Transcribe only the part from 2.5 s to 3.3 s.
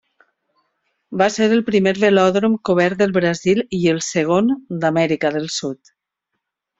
cobert del